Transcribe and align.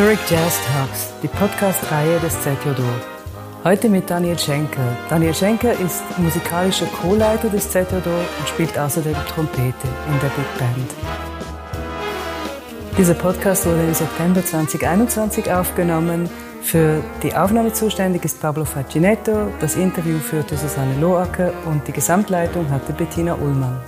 Zurich 0.00 0.30
Jazz 0.30 0.58
Talks, 0.66 1.12
die 1.22 1.28
Podcast-Reihe 1.28 2.18
des 2.20 2.32
ZJO. 2.40 2.82
Heute 3.64 3.90
mit 3.90 4.08
Daniel 4.08 4.38
Schenker. 4.38 4.96
Daniel 5.10 5.34
Schenker 5.34 5.72
ist 5.72 6.02
musikalischer 6.16 6.86
Co-Leiter 6.86 7.50
des 7.50 7.68
ZJO 7.68 7.98
und 8.38 8.48
spielt 8.48 8.78
außerdem 8.78 9.14
Trompete 9.28 9.88
in 10.08 10.20
der 10.22 10.28
Big 10.28 10.58
Band. 10.58 10.90
Dieser 12.96 13.12
Podcast 13.12 13.66
wurde 13.66 13.82
im 13.82 13.92
September 13.92 14.42
2021 14.42 15.52
aufgenommen. 15.52 16.30
Für 16.62 17.04
die 17.22 17.34
Aufnahme 17.34 17.74
zuständig 17.74 18.24
ist 18.24 18.40
Pablo 18.40 18.64
Facinetto, 18.64 19.52
das 19.60 19.76
Interview 19.76 20.18
führte 20.18 20.56
Susanne 20.56 20.98
Loacker 20.98 21.52
und 21.66 21.86
die 21.86 21.92
Gesamtleitung 21.92 22.70
hatte 22.70 22.94
Bettina 22.94 23.34
Ullmann. 23.34 23.82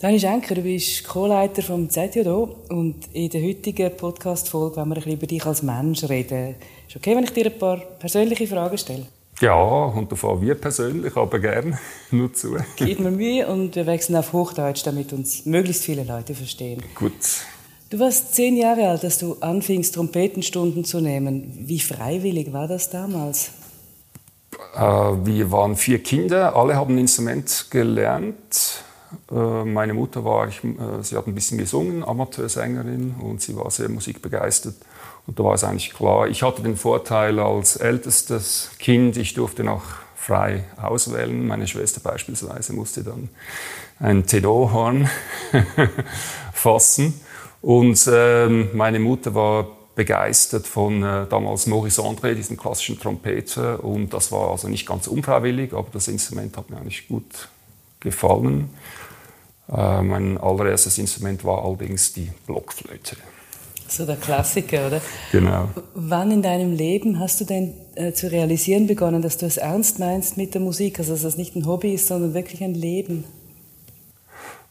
Dani 0.00 0.20
Schenker, 0.20 0.54
du 0.54 0.62
bist 0.62 1.08
Co-Leiter 1.08 1.60
vom 1.60 1.90
ZJO 1.90 2.54
und 2.68 3.12
in 3.14 3.30
der 3.30 3.42
heutigen 3.42 3.96
Podcast-Folge 3.96 4.76
wollen 4.76 4.90
wir 4.90 4.94
ein 4.94 5.02
bisschen 5.02 5.12
über 5.14 5.26
dich 5.26 5.44
als 5.44 5.64
Mensch 5.64 6.04
reden. 6.04 6.54
Ist 6.86 6.94
okay, 6.94 7.16
wenn 7.16 7.24
ich 7.24 7.32
dir 7.32 7.46
ein 7.46 7.58
paar 7.58 7.78
persönliche 7.78 8.46
Fragen 8.46 8.78
stelle? 8.78 9.06
Ja, 9.40 9.56
und 9.56 10.12
davon 10.12 10.40
wir 10.40 10.54
persönlich, 10.54 11.16
aber 11.16 11.40
gern 11.40 11.76
nur 12.12 12.32
zu. 12.32 12.56
Gib 12.76 13.00
mir 13.00 13.10
Mühe 13.10 13.48
und 13.48 13.74
wir 13.74 13.86
wechseln 13.86 14.14
auf 14.14 14.32
Hochdeutsch, 14.32 14.86
damit 14.86 15.12
uns 15.12 15.44
möglichst 15.46 15.82
viele 15.82 16.04
Leute 16.04 16.32
verstehen. 16.32 16.80
Gut. 16.94 17.12
Du 17.90 17.98
warst 17.98 18.36
zehn 18.36 18.56
Jahre 18.56 18.90
alt, 18.90 19.02
als 19.02 19.18
du 19.18 19.34
anfingst, 19.40 19.96
Trompetenstunden 19.96 20.84
zu 20.84 21.00
nehmen. 21.00 21.52
Wie 21.58 21.80
freiwillig 21.80 22.52
war 22.52 22.68
das 22.68 22.90
damals? 22.90 23.50
Äh, 24.76 24.80
wir 24.80 25.50
waren 25.50 25.74
vier 25.74 26.00
Kinder, 26.00 26.54
alle 26.54 26.76
haben 26.76 26.94
ein 26.94 26.98
Instrument 26.98 27.66
gelernt. 27.68 28.84
Äh, 29.30 29.64
meine 29.64 29.94
Mutter 29.94 30.24
war, 30.24 30.48
ich, 30.48 30.62
äh, 30.64 31.02
sie 31.02 31.16
hat 31.16 31.26
ein 31.26 31.34
bisschen 31.34 31.58
gesungen, 31.58 32.04
Amateursängerin, 32.04 33.14
und 33.20 33.40
sie 33.40 33.56
war 33.56 33.70
sehr 33.70 33.88
musikbegeistert. 33.88 34.74
Und 35.26 35.38
da 35.38 35.44
war 35.44 35.54
es 35.54 35.64
eigentlich 35.64 35.92
klar, 35.92 36.28
ich 36.28 36.42
hatte 36.42 36.62
den 36.62 36.76
Vorteil 36.76 37.38
als 37.38 37.76
ältestes 37.76 38.70
Kind, 38.78 39.16
ich 39.16 39.34
durfte 39.34 39.64
noch 39.64 39.84
frei 40.16 40.64
auswählen. 40.76 41.46
Meine 41.46 41.66
Schwester 41.66 42.00
beispielsweise 42.00 42.72
musste 42.72 43.02
dann 43.02 43.28
ein 44.00 44.26
Tenor-Horn 44.26 45.08
fassen. 46.52 47.20
Und 47.60 48.08
ähm, 48.12 48.70
meine 48.74 49.00
Mutter 49.00 49.34
war 49.34 49.66
begeistert 49.94 50.66
von 50.66 51.02
äh, 51.02 51.26
damals 51.28 51.66
Maurice 51.66 52.00
André, 52.02 52.34
diesem 52.34 52.56
klassischen 52.56 53.00
Trompeter. 53.00 53.82
Und 53.82 54.14
das 54.14 54.30
war 54.30 54.50
also 54.50 54.68
nicht 54.68 54.86
ganz 54.86 55.08
unfreiwillig, 55.08 55.72
aber 55.72 55.88
das 55.92 56.08
Instrument 56.08 56.56
hat 56.56 56.70
mir 56.70 56.76
eigentlich 56.76 57.08
gut 57.08 57.48
gefallen. 58.00 58.70
Äh, 59.70 60.02
mein 60.02 60.38
allererstes 60.38 60.98
Instrument 60.98 61.44
war 61.44 61.64
allerdings 61.64 62.12
die 62.12 62.30
Blockflöte. 62.46 63.16
So 63.88 64.04
der 64.04 64.16
Klassiker, 64.16 64.86
oder? 64.86 65.00
Genau. 65.32 65.68
Wann 65.94 66.30
in 66.30 66.42
deinem 66.42 66.72
Leben 66.72 67.18
hast 67.18 67.40
du 67.40 67.44
denn 67.44 67.74
äh, 67.94 68.12
zu 68.12 68.30
realisieren 68.30 68.86
begonnen, 68.86 69.22
dass 69.22 69.38
du 69.38 69.46
es 69.46 69.56
ernst 69.56 69.98
meinst 69.98 70.36
mit 70.36 70.54
der 70.54 70.60
Musik, 70.60 70.98
also 70.98 71.12
dass 71.12 71.24
es 71.24 71.36
nicht 71.36 71.56
ein 71.56 71.66
Hobby 71.66 71.94
ist, 71.94 72.06
sondern 72.06 72.34
wirklich 72.34 72.62
ein 72.62 72.74
Leben? 72.74 73.24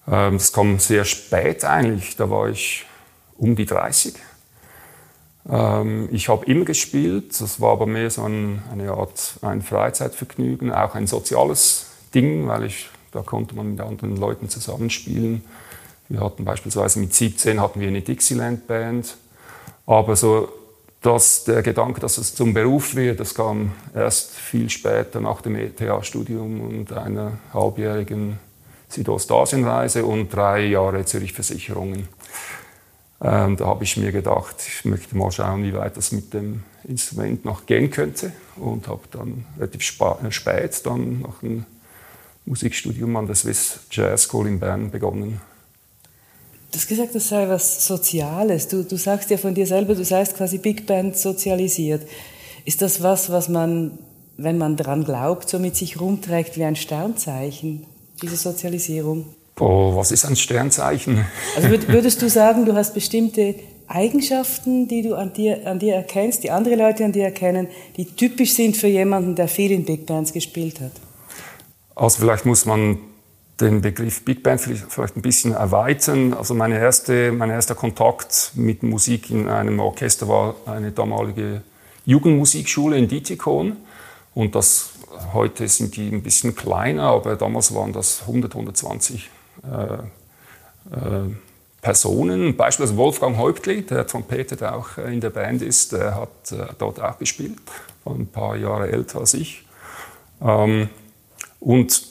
Ähm, 0.07 0.33
das 0.33 0.53
kam 0.53 0.77
sehr 0.79 1.03
spät 1.03 1.65
eigentlich, 1.65 2.15
da 2.15 2.29
war 2.29 2.49
ich 2.49 2.85
um 3.37 3.55
die 3.55 3.65
30. 3.65 4.13
Ähm, 5.49 6.09
ich 6.11 6.29
habe 6.29 6.45
immer 6.45 6.65
gespielt, 6.65 7.39
das 7.41 7.59
war 7.59 7.71
aber 7.71 7.87
mehr 7.87 8.09
so 8.11 8.23
ein, 8.23 8.61
eine 8.71 8.91
Art 8.91 9.37
ein 9.41 9.61
Freizeitvergnügen, 9.61 10.71
auch 10.71 10.93
ein 10.93 11.07
soziales 11.07 11.87
Ding, 12.13 12.47
weil 12.47 12.65
ich 12.65 12.89
da 13.17 13.23
konnte 13.23 13.55
man 13.55 13.71
mit 13.71 13.81
anderen 13.81 14.15
Leuten 14.15 14.47
zusammenspielen. 14.47 15.43
Wir 16.07 16.21
hatten 16.21 16.45
beispielsweise 16.45 16.99
mit 16.99 17.15
17 17.15 17.59
hatten 17.59 17.79
wir 17.79 17.87
eine 17.87 18.01
Dixieland-Band. 18.01 19.17
Aber 19.87 20.15
so 20.15 20.49
dass 21.01 21.43
der 21.45 21.61
Gedanke, 21.61 22.01
dass 22.01 22.17
es 22.17 22.35
zum 22.35 22.53
Beruf 22.53 22.95
wird, 22.95 23.19
das 23.19 23.33
kam 23.33 23.71
erst 23.93 24.31
viel 24.33 24.69
später 24.69 25.21
nach 25.21 25.41
dem 25.41 25.55
ETH-Studium 25.55 26.61
und 26.61 26.91
einer 26.91 27.37
halbjährigen 27.53 28.39
Südostasienreise 28.89 30.03
und 30.03 30.33
drei 30.33 30.65
Jahre 30.65 31.05
Zürich-Versicherungen. 31.05 32.07
Ähm, 33.21 33.57
da 33.57 33.65
habe 33.65 33.83
ich 33.83 33.97
mir 33.97 34.11
gedacht, 34.11 34.55
ich 34.67 34.85
möchte 34.85 35.15
mal 35.15 35.31
schauen, 35.31 35.63
wie 35.63 35.73
weit 35.73 35.97
das 35.97 36.11
mit 36.11 36.33
dem 36.33 36.63
Instrument 36.83 37.45
noch 37.45 37.65
gehen 37.65 37.89
könnte 37.89 38.31
und 38.55 38.87
habe 38.87 39.01
dann 39.11 39.45
relativ 39.57 39.83
spät 39.83 40.85
dann 40.85 41.21
nach 41.21 41.41
einem 41.41 41.65
Musikstudium 42.47 43.15
an 43.17 43.27
der 43.27 43.35
Swiss 43.35 43.79
Jazz 43.91 44.23
School 44.23 44.47
in 44.47 44.59
Bern 44.59 44.89
begonnen. 44.89 45.41
Du 46.71 46.79
hast 46.79 46.87
gesagt, 46.87 47.15
das 47.15 47.29
sei 47.29 47.47
was 47.47 47.85
Soziales. 47.85 48.67
Du, 48.67 48.83
du 48.83 48.97
sagst 48.97 49.29
ja 49.29 49.37
von 49.37 49.53
dir 49.53 49.67
selber, 49.67 49.95
du 49.95 50.03
seist 50.03 50.35
quasi 50.35 50.57
Big 50.57 50.85
Band 50.85 51.17
sozialisiert. 51.17 52.07
Ist 52.65 52.81
das 52.81 53.01
was, 53.01 53.29
was 53.29 53.49
man, 53.49 53.99
wenn 54.37 54.57
man 54.57 54.75
daran 54.75 55.03
glaubt, 55.03 55.49
so 55.49 55.59
mit 55.59 55.75
sich 55.75 55.99
rumträgt 55.99 56.57
wie 56.57 56.63
ein 56.63 56.75
Sternzeichen, 56.75 57.85
diese 58.21 58.35
Sozialisierung? 58.35 59.25
Oh, 59.59 59.95
was 59.95 60.11
ist 60.11 60.25
ein 60.25 60.35
Sternzeichen? 60.35 61.25
Also 61.55 61.69
würdest 61.87 62.21
du 62.21 62.29
sagen, 62.29 62.65
du 62.65 62.75
hast 62.75 62.93
bestimmte 62.93 63.55
Eigenschaften, 63.87 64.87
die 64.87 65.01
du 65.01 65.15
an 65.15 65.33
dir, 65.33 65.65
an 65.65 65.79
dir 65.79 65.95
erkennst, 65.95 66.43
die 66.43 66.51
andere 66.51 66.75
Leute 66.75 67.05
an 67.05 67.13
dir 67.13 67.23
erkennen, 67.23 67.67
die 67.95 68.05
typisch 68.05 68.53
sind 68.53 68.77
für 68.77 68.87
jemanden, 68.87 69.35
der 69.35 69.47
viel 69.47 69.71
in 69.71 69.85
Big 69.85 70.05
Bands 70.05 70.33
gespielt 70.33 70.81
hat? 70.81 70.91
Also 71.97 72.19
vielleicht 72.19 72.45
muss 72.45 72.65
man 72.65 72.99
den 73.59 73.81
Begriff 73.81 74.23
Big 74.23 74.43
Band 74.43 74.61
vielleicht 74.61 75.17
ein 75.17 75.21
bisschen 75.23 75.53
erweitern. 75.53 76.35
Also 76.35 76.53
meine 76.53 76.77
erste, 76.77 77.31
mein 77.31 77.49
erster 77.49 77.73
Kontakt 77.73 78.51
mit 78.53 78.83
Musik 78.83 79.31
in 79.31 79.49
einem 79.49 79.79
Orchester 79.79 80.27
war 80.27 80.55
eine 80.67 80.91
damalige 80.91 81.63
Jugendmusikschule 82.05 82.97
in 82.97 83.07
Dietikon. 83.07 83.77
Und 84.35 84.53
das, 84.53 84.91
heute 85.33 85.67
sind 85.67 85.95
die 85.95 86.09
ein 86.09 86.21
bisschen 86.21 86.55
kleiner, 86.55 87.03
aber 87.03 87.35
damals 87.35 87.73
waren 87.73 87.93
das 87.93 88.21
100, 88.21 88.53
120 88.53 89.31
äh, 89.63 89.93
äh, 90.95 91.29
Personen. 91.81 92.55
Beispielsweise 92.55 92.95
Wolfgang 92.97 93.37
Häuptli, 93.39 93.81
der 93.81 94.05
Trompeter, 94.05 94.55
der 94.55 94.75
auch 94.75 94.99
in 94.99 95.19
der 95.19 95.31
Band 95.31 95.63
ist, 95.63 95.93
der 95.93 96.13
hat 96.13 96.51
äh, 96.51 96.73
dort 96.77 97.01
auch 97.01 97.17
gespielt, 97.17 97.57
war 98.03 98.13
ein 98.13 98.27
paar 98.27 98.55
Jahre 98.55 98.91
älter 98.91 99.19
als 99.21 99.33
ich. 99.33 99.65
Ähm, 100.43 100.89
und 101.59 102.01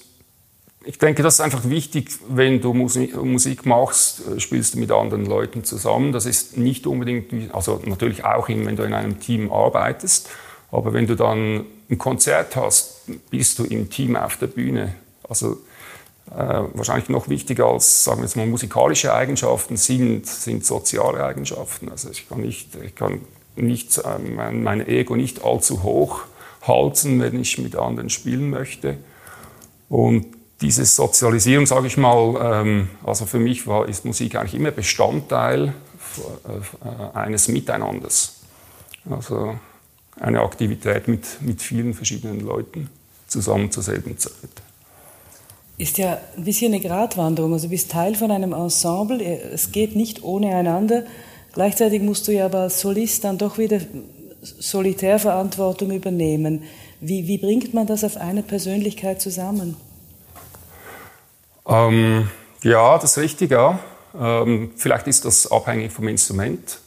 ich 0.86 0.98
denke, 0.98 1.24
das 1.24 1.34
ist 1.34 1.40
einfach 1.40 1.68
wichtig, 1.68 2.10
wenn 2.28 2.60
du 2.60 2.72
Musik 2.72 3.66
machst, 3.66 4.22
äh, 4.28 4.40
spielst 4.40 4.74
du 4.74 4.78
mit 4.78 4.92
anderen 4.92 5.26
Leuten 5.26 5.64
zusammen. 5.64 6.12
Das 6.12 6.26
ist 6.26 6.56
nicht 6.56 6.86
unbedingt, 6.86 7.54
also 7.54 7.82
natürlich 7.84 8.24
auch, 8.24 8.48
wenn 8.48 8.76
du 8.76 8.84
in 8.84 8.94
einem 8.94 9.18
Team 9.18 9.52
arbeitest, 9.52 10.28
aber 10.70 10.92
wenn 10.92 11.06
du 11.06 11.16
dann 11.16 11.64
ein 11.90 11.98
Konzert 11.98 12.56
hast, 12.56 13.02
bist 13.30 13.58
du 13.58 13.64
im 13.64 13.90
Team 13.90 14.16
auf 14.16 14.36
der 14.36 14.46
Bühne. 14.46 14.94
Also 15.28 15.58
äh, 16.30 16.62
wahrscheinlich 16.74 17.08
noch 17.08 17.28
wichtiger 17.28 17.66
als, 17.66 18.04
sagen 18.04 18.20
wir 18.20 18.24
jetzt 18.24 18.36
mal, 18.36 18.46
musikalische 18.46 19.12
Eigenschaften 19.12 19.76
sind, 19.76 20.26
sind 20.26 20.64
soziale 20.64 21.24
Eigenschaften. 21.24 21.88
Also 21.88 22.10
ich 22.10 22.28
kann 22.28 22.40
nicht, 22.40 22.76
ich 22.84 22.94
kann 22.94 23.20
nicht 23.56 23.98
äh, 23.98 24.18
mein, 24.18 24.62
mein 24.62 24.86
Ego 24.86 25.16
nicht 25.16 25.44
allzu 25.44 25.82
hoch 25.82 26.22
halten, 26.62 27.20
wenn 27.20 27.40
ich 27.40 27.58
mit 27.58 27.76
anderen 27.76 28.10
spielen 28.10 28.50
möchte. 28.50 28.98
Und 29.88 30.26
diese 30.60 30.84
Sozialisierung, 30.84 31.66
sage 31.66 31.86
ich 31.86 31.96
mal, 31.96 32.62
ähm, 32.64 32.88
also 33.04 33.26
für 33.26 33.38
mich 33.38 33.66
war, 33.66 33.88
ist 33.88 34.04
Musik 34.04 34.36
eigentlich 34.36 34.54
immer 34.54 34.70
Bestandteil 34.70 35.74
äh, 36.44 37.16
eines 37.16 37.48
Miteinanders. 37.48 38.40
Also 39.08 39.56
eine 40.18 40.40
Aktivität 40.40 41.08
mit, 41.08 41.42
mit 41.42 41.60
vielen 41.60 41.94
verschiedenen 41.94 42.40
Leuten 42.40 42.88
zusammen 43.28 43.70
zur 43.70 43.82
selben 43.82 44.16
Zeit. 44.18 44.32
Ist 45.78 45.98
ja 45.98 46.18
ein 46.36 46.44
bisschen 46.44 46.72
eine 46.72 46.82
Gratwanderung. 46.82 47.52
Also 47.52 47.66
du 47.66 47.70
bist 47.70 47.90
Teil 47.90 48.14
von 48.14 48.30
einem 48.30 48.54
Ensemble, 48.54 49.22
es 49.22 49.72
geht 49.72 49.94
nicht 49.94 50.22
ohne 50.22 50.54
einander. 50.56 51.04
Gleichzeitig 51.52 52.00
musst 52.02 52.26
du 52.28 52.32
ja 52.32 52.46
aber 52.46 52.60
als 52.60 52.80
Solist 52.80 53.24
dann 53.24 53.36
doch 53.36 53.58
wieder 53.58 53.80
Solitärverantwortung 54.42 55.90
übernehmen. 55.90 56.62
Wie, 57.00 57.26
wie 57.28 57.38
bringt 57.38 57.74
man 57.74 57.86
das 57.86 58.04
auf 58.04 58.16
eine 58.16 58.42
Persönlichkeit 58.42 59.20
zusammen? 59.20 59.76
Ähm, 61.68 62.30
ja, 62.62 62.98
das 62.98 63.12
ist 63.12 63.18
richtig, 63.18 63.50
ja. 63.50 63.78
Ähm, 64.18 64.72
vielleicht 64.76 65.06
ist 65.06 65.24
das 65.24 65.50
abhängig 65.50 65.92
vom 65.92 66.08
Instrument. 66.08 66.78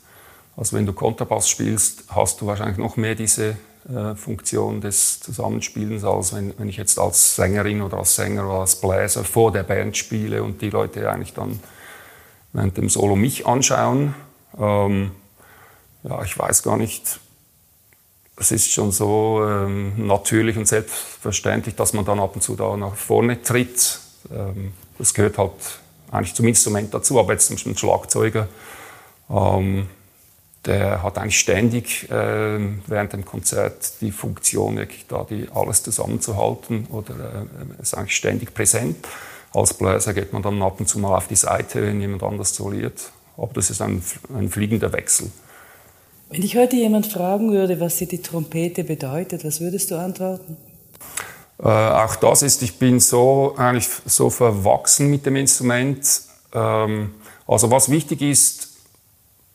Also 0.57 0.75
wenn 0.75 0.85
du 0.85 0.93
Kontrabass 0.93 1.49
spielst, 1.49 2.05
hast 2.09 2.41
du 2.41 2.47
wahrscheinlich 2.47 2.77
noch 2.77 2.97
mehr 2.97 3.15
diese 3.15 3.57
äh, 3.87 4.15
Funktion 4.15 4.81
des 4.81 5.19
Zusammenspielens, 5.19 6.03
als 6.03 6.33
wenn, 6.33 6.53
wenn 6.57 6.69
ich 6.69 6.77
jetzt 6.77 6.99
als 6.99 7.35
Sängerin 7.35 7.81
oder 7.81 7.97
als 7.97 8.15
Sänger 8.15 8.45
oder 8.45 8.59
als 8.61 8.75
Bläser 8.75 9.23
vor 9.23 9.51
der 9.51 9.63
Band 9.63 9.95
spiele 9.95 10.43
und 10.43 10.61
die 10.61 10.69
Leute 10.69 11.09
eigentlich 11.09 11.33
dann 11.33 11.59
während 12.51 12.77
dem 12.77 12.89
Solo 12.89 13.15
mich 13.15 13.45
anschauen. 13.45 14.15
Ähm, 14.57 15.11
ja, 16.03 16.23
ich 16.23 16.37
weiß 16.37 16.63
gar 16.63 16.77
nicht, 16.77 17.19
es 18.39 18.51
ist 18.51 18.71
schon 18.71 18.91
so 18.91 19.41
ähm, 19.45 20.07
natürlich 20.07 20.57
und 20.57 20.67
selbstverständlich, 20.67 21.75
dass 21.75 21.93
man 21.93 22.05
dann 22.05 22.19
ab 22.19 22.35
und 22.35 22.41
zu 22.41 22.55
da 22.55 22.77
nach 22.77 22.95
vorne 22.95 23.41
tritt. 23.41 23.99
Ähm, 24.33 24.73
das 24.97 25.13
gehört 25.13 25.37
halt 25.37 25.51
eigentlich 26.11 26.33
zum 26.33 26.47
Instrument 26.47 26.93
dazu, 26.93 27.19
aber 27.19 27.33
jetzt 27.33 27.47
zum 27.47 27.77
Schlagzeuger. 27.77 28.47
Ähm, 29.29 29.87
der 30.65 31.03
hat 31.03 31.17
eigentlich 31.17 31.39
ständig 31.39 32.09
äh, 32.11 32.59
während 32.87 33.13
dem 33.13 33.25
Konzert 33.25 34.01
die 34.01 34.11
Funktion, 34.11 34.77
wirklich 34.77 35.05
da 35.07 35.25
die, 35.29 35.47
alles 35.53 35.83
zusammenzuhalten 35.83 36.87
oder 36.87 37.13
äh, 37.77 37.81
ist 37.81 37.95
eigentlich 37.95 38.15
ständig 38.15 38.53
präsent. 38.53 39.07
Als 39.53 39.73
Bläser 39.73 40.13
geht 40.13 40.33
man 40.33 40.43
dann 40.43 40.61
ab 40.61 40.79
und 40.79 40.87
zu 40.87 40.99
mal 40.99 41.15
auf 41.15 41.27
die 41.27 41.35
Seite, 41.35 41.81
wenn 41.81 42.01
jemand 42.01 42.23
anders 42.23 42.55
soliert. 42.55 43.11
Aber 43.37 43.51
das 43.53 43.69
ist 43.69 43.81
ein, 43.81 44.03
ein 44.35 44.49
fliegender 44.49 44.91
Wechsel. 44.91 45.31
Wenn 46.29 46.41
dich 46.41 46.55
heute 46.55 46.75
jemand 46.75 47.07
fragen 47.07 47.51
würde, 47.51 47.79
was 47.79 47.97
dir 47.97 48.07
die 48.07 48.21
Trompete 48.21 48.83
bedeutet, 48.83 49.43
was 49.43 49.61
würdest 49.61 49.89
du 49.89 49.95
antworten? 49.95 50.57
Äh, 51.57 51.67
auch 51.67 52.15
das 52.17 52.43
ist, 52.43 52.61
ich 52.61 52.77
bin 52.77 52.99
so 52.99 53.55
eigentlich 53.57 53.89
so 54.05 54.29
verwachsen 54.29 55.09
mit 55.09 55.25
dem 55.25 55.35
Instrument. 55.35 56.21
Ähm, 56.53 57.15
also 57.47 57.71
was 57.71 57.89
wichtig 57.89 58.21
ist, 58.21 58.69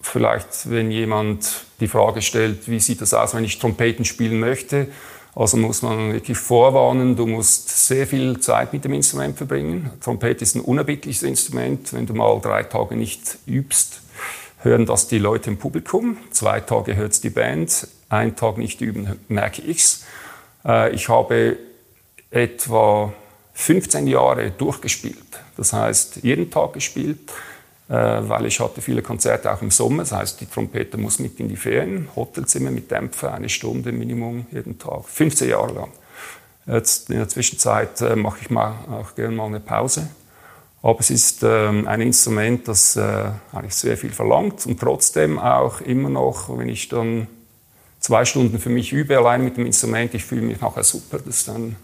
vielleicht 0.01 0.69
wenn 0.69 0.91
jemand 0.91 1.65
die 1.79 1.87
Frage 1.87 2.23
stellt, 2.23 2.69
wie 2.69 2.81
sieht 2.81 3.01
das 3.01 3.15
aus, 3.15 3.35
wenn 3.35 3.45
ich 3.45 3.61
Trompeten 3.61 4.05
spielen 4.05 4.41
möchte, 4.41 4.89
also 5.37 5.57
muss 5.57 5.83
man 5.83 6.13
wirklich 6.13 6.39
vorwarnen, 6.39 7.15
du 7.15 7.27
musst 7.27 7.87
sehr 7.87 8.07
viel 8.07 8.41
Zeit 8.41 8.73
mit 8.73 8.85
dem 8.85 8.95
Instrument 8.95 9.37
verbringen. 9.37 9.91
Trompete 10.01 10.43
ist 10.43 10.55
ein 10.55 10.61
unerbittliches 10.61 11.25
Instrument. 11.25 11.93
Wenn 11.93 12.07
du 12.07 12.15
mal 12.15 12.41
drei 12.41 12.63
Tage 12.63 12.95
nicht 12.95 13.39
übst, 13.47 14.01
hören 14.65 14.87
das 14.87 15.07
die 15.07 15.19
Leute 15.19 15.51
im 15.51 15.59
Publikum. 15.59 16.17
Zwei 16.31 16.61
Tage 16.61 16.97
hört 16.97 17.13
es 17.13 17.21
die 17.21 17.31
Band. 17.31 17.87
Ein 18.09 18.35
Tag 18.35 18.59
nicht 18.59 18.81
üben, 18.81 19.21
merke 19.29 19.63
ich's. 19.63 20.05
Äh, 20.65 20.95
ich 20.95 21.09
habe 21.09 21.57
etwa 22.31 23.13
15 23.53 24.07
Jahre 24.07 24.51
durchgespielt. 24.51 25.19
Das 25.57 25.73
heißt, 25.73 26.21
jeden 26.23 26.51
Tag 26.51 26.73
gespielt. 26.73 27.31
Äh, 27.87 27.93
weil 27.93 28.47
ich 28.47 28.61
hatte 28.61 28.81
viele 28.81 29.03
Konzerte 29.03 29.53
auch 29.53 29.61
im 29.61 29.71
Sommer. 29.71 30.05
Das 30.05 30.13
heißt, 30.13 30.41
die 30.41 30.47
Trompete 30.47 30.97
muss 30.97 31.19
mit 31.19 31.39
in 31.39 31.49
die 31.49 31.57
Ferien, 31.57 32.09
Hotelzimmer 32.17 32.71
mit 32.71 32.91
Dämpfer, 32.91 33.35
eine 33.35 33.51
Stunde 33.51 33.93
Minimum 33.93 34.47
jeden 34.51 34.79
Tag, 34.79 35.05
15 35.05 35.51
Jahre 35.51 35.75
lang. 35.75 35.93
Jetzt 36.67 37.11
in 37.11 37.19
der 37.19 37.29
Zwischenzeit 37.29 38.01
äh, 38.01 38.17
mache 38.17 38.39
ich 38.41 38.49
mal 38.49 38.75
auch 38.91 39.15
gerne 39.15 39.37
mal 39.37 39.47
eine 39.47 39.61
Pause. 39.61 40.09
Aber 40.85 41.01
es 41.01 41.09
ist 41.09 41.43
ähm, 41.43 41.89
ein 41.89 42.03
Instrument, 42.03 42.69
das 42.69 42.95
äh, 42.97 43.31
eigentlich 43.53 43.75
sehr 43.75 43.97
viel 43.97 44.11
verlangt 44.11 44.67
und 44.67 44.79
trotzdem 44.79 45.39
auch 45.39 45.81
immer 45.81 46.11
noch, 46.11 46.55
wenn 46.59 46.69
ich 46.69 46.91
dann 46.91 47.27
zwei 48.01 48.27
Stunden 48.27 48.59
für 48.59 48.69
mich 48.69 48.93
übe, 48.93 49.17
allein 49.17 49.43
mit 49.43 49.57
dem 49.57 49.65
Instrument, 49.65 50.13
ich 50.13 50.27
fühle 50.27 50.43
mich 50.43 50.61
nachher 50.61 50.85
super. 50.85 51.21
Das 51.25 51.37
ist 51.37 51.49
dann 51.49 51.77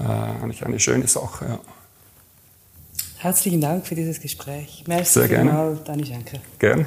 äh, 0.00 0.42
eigentlich 0.42 0.64
eine 0.64 0.80
schöne 0.80 1.06
Sache. 1.06 1.44
Ja. 1.44 1.58
Herzlichen 3.18 3.60
Dank 3.60 3.86
für 3.86 3.94
dieses 3.94 4.22
Gespräch. 4.22 4.84
Merci 4.86 5.18
Sehr 5.18 5.28
gerne. 5.28 5.78
Dani 5.84 6.06
Schenker. 6.06 6.38
Gerne. 6.58 6.86